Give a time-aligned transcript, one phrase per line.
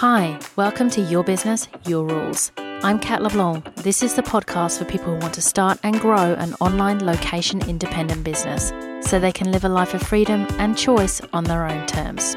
[0.00, 2.52] Hi, welcome to Your Business, Your Rules.
[2.56, 3.74] I'm Cat LeBlanc.
[3.74, 7.60] This is the podcast for people who want to start and grow an online location
[7.68, 8.72] independent business
[9.06, 12.34] so they can live a life of freedom and choice on their own terms.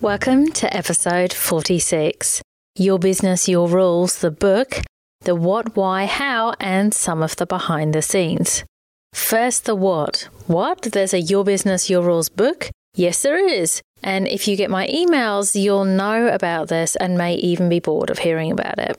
[0.00, 2.42] Welcome to episode 46
[2.74, 4.80] Your Business, Your Rules, the book,
[5.20, 8.64] the what, why, how, and some of the behind the scenes.
[9.12, 10.28] First, the what.
[10.46, 10.82] What?
[10.82, 12.68] There's a Your Business, Your Rules book?
[12.94, 13.80] Yes, there is.
[14.02, 18.10] And if you get my emails, you'll know about this and may even be bored
[18.10, 18.94] of hearing about it.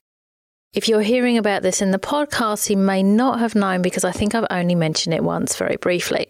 [0.74, 4.12] If you're hearing about this in the podcast, you may not have known because I
[4.12, 6.28] think I've only mentioned it once very briefly.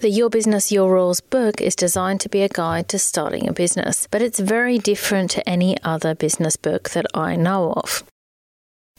[0.00, 3.52] The Your Business, Your Rules book is designed to be a guide to starting a
[3.52, 8.02] business, but it's very different to any other business book that I know of.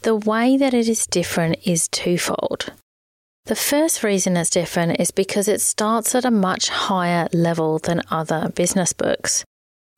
[0.02, 2.72] The way that it is different is twofold.
[3.46, 8.00] The first reason it's different is because it starts at a much higher level than
[8.10, 9.44] other business books.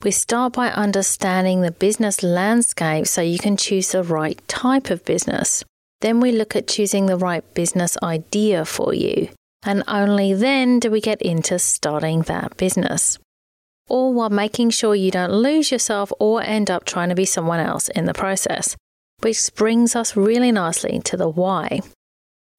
[0.03, 5.05] We start by understanding the business landscape so you can choose the right type of
[5.05, 5.63] business.
[6.01, 9.29] Then we look at choosing the right business idea for you.
[9.65, 13.17] And only then do we get into starting that business.
[13.89, 17.61] All while making sure you don't lose yourself or end up trying to be someone
[17.61, 18.77] else in the process.
[19.21, 21.81] Which brings us really nicely to the why.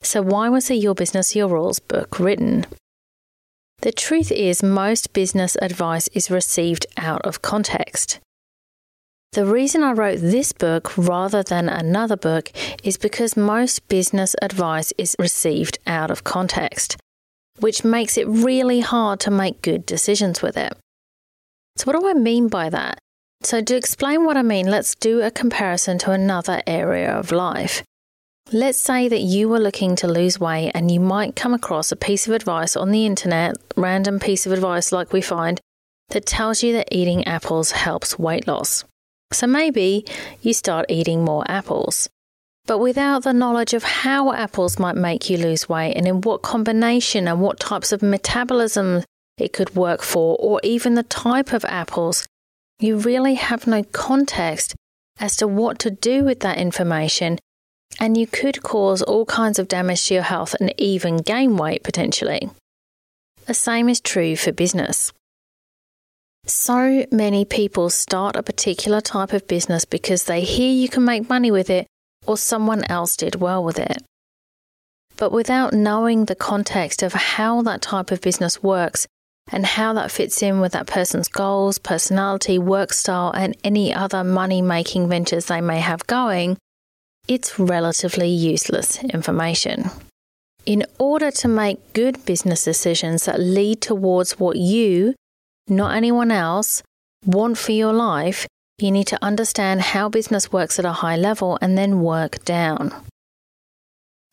[0.02, 2.66] So, why was the Your Business, Your Rules book written?
[3.82, 8.20] The truth is, most business advice is received out of context.
[9.34, 12.52] The reason I wrote this book rather than another book
[12.84, 16.98] is because most business advice is received out of context,
[17.60, 20.74] which makes it really hard to make good decisions with it.
[21.76, 22.98] So, what do I mean by that?
[23.44, 27.84] So, to explain what I mean, let's do a comparison to another area of life.
[28.54, 31.98] Let's say that you were looking to lose weight and you might come across a
[31.98, 35.60] piece of advice on the internet, random piece of advice like we find,
[36.12, 38.86] that tells you that eating apples helps weight loss.
[39.34, 40.06] So maybe
[40.42, 42.08] you start eating more apples.
[42.66, 46.42] But without the knowledge of how apples might make you lose weight and in what
[46.42, 49.04] combination and what types of metabolism
[49.38, 52.26] it could work for, or even the type of apples,
[52.80, 54.74] you really have no context
[55.20, 57.38] as to what to do with that information
[58.00, 61.84] and you could cause all kinds of damage to your health and even gain weight
[61.84, 62.50] potentially.
[63.46, 65.12] The same is true for business.
[66.46, 71.30] So many people start a particular type of business because they hear you can make
[71.30, 71.88] money with it
[72.26, 74.04] or someone else did well with it.
[75.18, 79.08] But without knowing the context of how that type of business works
[79.52, 84.24] and how that fits in with that person's goals, personality, work style, and any other
[84.24, 86.58] money making ventures they may have going,
[87.28, 89.90] it's relatively useless information.
[90.66, 95.16] In order to make good business decisions that lead towards what you,
[95.68, 96.84] not anyone else,
[97.26, 101.58] want for your life, you need to understand how business works at a high level
[101.62, 102.94] and then work down.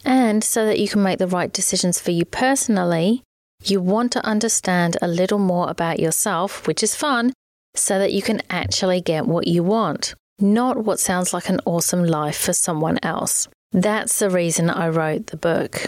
[0.04, 3.22] And so that you can make the right decisions for you personally,
[3.64, 7.32] you want to understand a little more about yourself, which is fun,
[7.74, 12.04] so that you can actually get what you want not what sounds like an awesome
[12.04, 13.48] life for someone else.
[13.72, 15.86] That's the reason I wrote the book.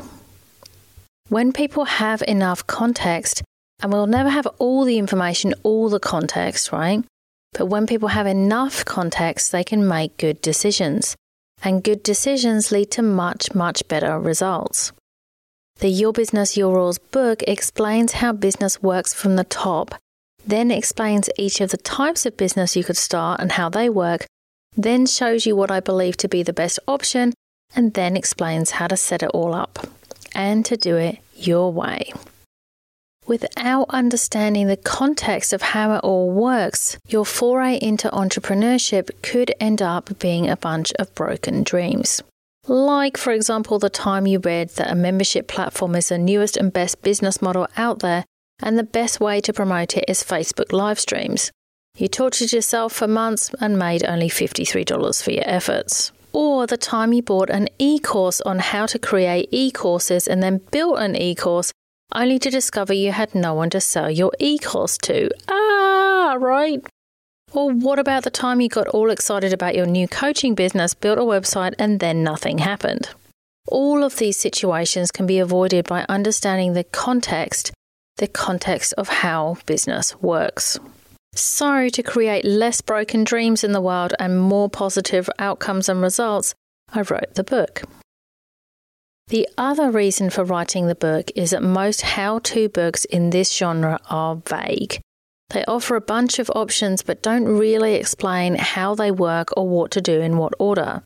[1.28, 3.42] When people have enough context,
[3.82, 7.04] and we'll never have all the information, all the context, right?
[7.52, 11.16] But when people have enough context, they can make good decisions.
[11.62, 14.92] And good decisions lead to much, much better results.
[15.78, 19.94] The Your Business, Your Rules book explains how business works from the top,
[20.46, 24.26] then explains each of the types of business you could start and how they work,
[24.76, 27.32] then shows you what I believe to be the best option,
[27.74, 29.86] and then explains how to set it all up
[30.34, 32.12] and to do it your way.
[33.26, 39.82] Without understanding the context of how it all works, your foray into entrepreneurship could end
[39.82, 42.22] up being a bunch of broken dreams.
[42.68, 46.72] Like, for example, the time you read that a membership platform is the newest and
[46.72, 48.24] best business model out there,
[48.62, 51.50] and the best way to promote it is Facebook live streams.
[51.96, 56.12] You tortured yourself for months and made only $53 for your efforts.
[56.32, 60.42] Or the time you bought an e course on how to create e courses and
[60.42, 61.72] then built an e course
[62.14, 65.30] only to discover you had no one to sell your e course to.
[65.48, 66.84] Ah, right.
[67.52, 71.18] Or what about the time you got all excited about your new coaching business, built
[71.18, 73.08] a website, and then nothing happened?
[73.68, 77.72] All of these situations can be avoided by understanding the context,
[78.18, 80.78] the context of how business works.
[81.34, 86.54] So, to create less broken dreams in the world and more positive outcomes and results,
[86.92, 87.82] I wrote the book.
[89.28, 93.52] The other reason for writing the book is that most how to books in this
[93.52, 95.00] genre are vague.
[95.50, 99.90] They offer a bunch of options but don't really explain how they work or what
[99.92, 101.02] to do in what order.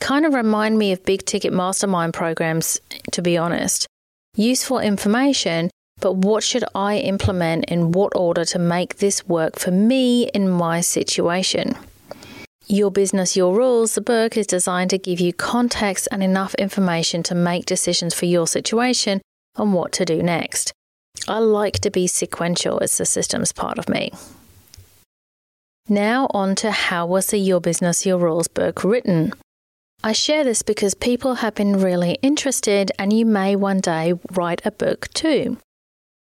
[0.00, 2.80] Kind of remind me of big ticket mastermind programs,
[3.12, 3.86] to be honest.
[4.34, 5.70] Useful information,
[6.00, 10.48] but what should I implement in what order to make this work for me in
[10.48, 11.76] my situation?
[12.66, 17.22] Your Business, Your Rules, the book is designed to give you context and enough information
[17.24, 19.20] to make decisions for your situation
[19.56, 20.72] on what to do next.
[21.26, 24.12] I like to be sequential, it's the systems part of me.
[25.88, 29.32] Now, on to how was the Your Business, Your Rules book written?
[30.04, 34.62] I share this because people have been really interested, and you may one day write
[34.64, 35.58] a book too.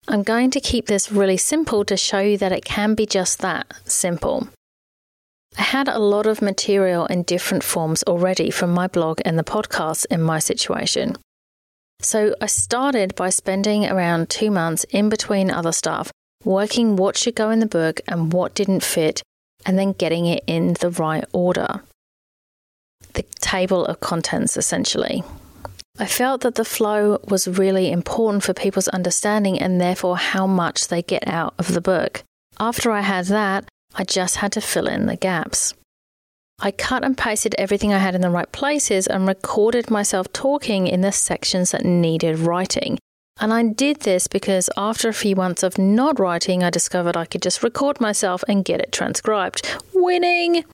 [0.08, 3.38] I'm going to keep this really simple to show you that it can be just
[3.38, 4.48] that simple.
[5.56, 9.44] I had a lot of material in different forms already from my blog and the
[9.44, 11.16] podcast in my situation.
[12.00, 16.10] So I started by spending around two months in between other stuff,
[16.42, 19.22] working what should go in the book and what didn't fit,
[19.64, 21.82] and then getting it in the right order.
[23.12, 25.22] The table of contents, essentially.
[26.02, 30.88] I felt that the flow was really important for people's understanding and therefore how much
[30.88, 32.24] they get out of the book.
[32.58, 35.74] After I had that, I just had to fill in the gaps.
[36.58, 40.88] I cut and pasted everything I had in the right places and recorded myself talking
[40.88, 42.98] in the sections that needed writing.
[43.38, 47.26] And I did this because after a few months of not writing, I discovered I
[47.26, 49.72] could just record myself and get it transcribed.
[49.94, 50.64] Winning!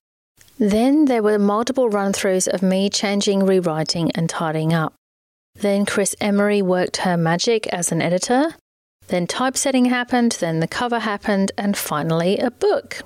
[0.56, 4.94] Then there were multiple run throughs of me changing, rewriting, and tidying up.
[5.60, 8.54] Then Chris Emery worked her magic as an editor.
[9.08, 13.00] Then typesetting happened, then the cover happened, and finally a book.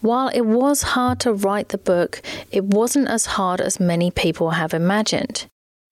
[0.00, 4.50] While it was hard to write the book, it wasn't as hard as many people
[4.50, 5.46] have imagined.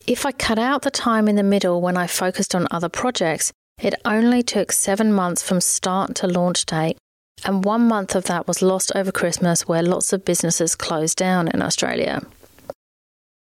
[0.06, 3.52] If I cut out the time in the middle when I focused on other projects,
[3.82, 6.96] it only took seven months from start to launch date,
[7.44, 11.48] and one month of that was lost over Christmas where lots of businesses closed down
[11.48, 12.22] in Australia.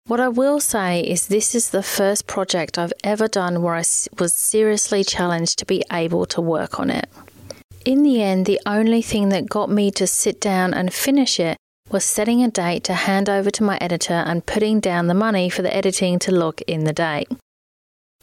[0.07, 3.84] What I will say is, this is the first project I've ever done where I
[4.19, 7.10] was seriously challenged to be able to work on it.
[7.86, 11.57] In the end, the only thing that got me to sit down and finish it
[11.90, 15.50] was setting a date to hand over to my editor and putting down the money
[15.50, 17.28] for the editing to look in the date.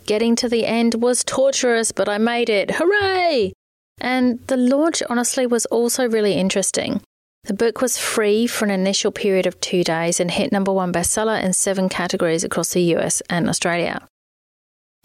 [0.06, 2.76] Getting to the end was torturous, but I made it.
[2.76, 3.54] Hooray!
[4.00, 7.02] And the launch honestly was also really interesting.
[7.44, 10.92] The book was free for an initial period of two days and hit number one
[10.92, 14.06] bestseller in seven categories across the US and Australia.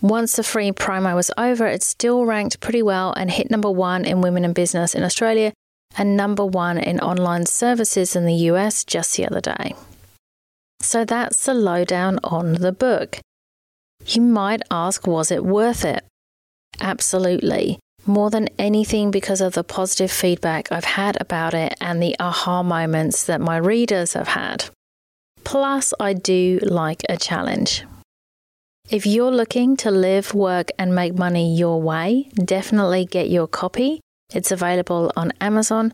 [0.03, 4.05] Once the free promo was over, it still ranked pretty well and hit number one
[4.05, 5.51] in women in business in Australia
[5.97, 9.73] and number one in online services in the US just the other day.
[10.79, 13.17] So that's the lowdown on the book.
[14.05, 16.05] You might ask, was it worth it?
[16.79, 22.15] Absolutely more than anything because of the positive feedback I've had about it and the
[22.19, 24.65] aha moments that my readers have had.
[25.43, 27.83] Plus, I do like a challenge.
[28.89, 33.99] If you're looking to live, work, and make money your way, definitely get your copy.
[34.33, 35.91] It's available on Amazon,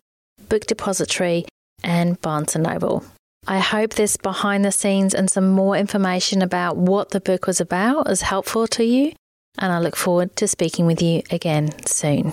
[0.48, 1.46] Book Depository,
[1.82, 3.04] and Barnes & Noble.
[3.46, 7.60] I hope this behind the scenes and some more information about what the book was
[7.60, 9.12] about is helpful to you
[9.58, 12.32] and I look forward to speaking with you again soon.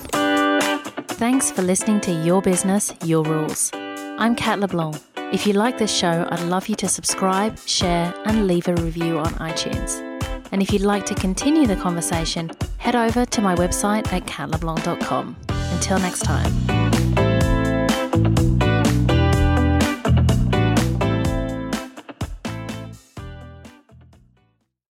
[1.21, 3.71] Thanks for listening to Your Business, Your Rules.
[3.73, 4.97] I'm Cat LeBlanc.
[5.31, 9.19] If you like this show, I'd love you to subscribe, share, and leave a review
[9.19, 10.01] on iTunes.
[10.51, 15.37] And if you'd like to continue the conversation, head over to my website at catleblanc.com.
[15.49, 16.80] Until next time.